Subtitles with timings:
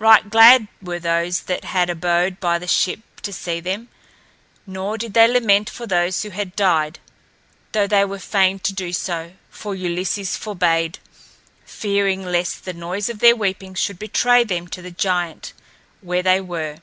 [0.00, 3.90] Right glad were those that had abode by the ship to see them.
[4.66, 6.98] Nor did they lament for those that had died,
[7.70, 10.98] though they were fain to do so, for Ulysses forbade,
[11.64, 15.52] fearing lest the noise of their weeping should betray them to the giant,
[16.00, 16.78] where they were.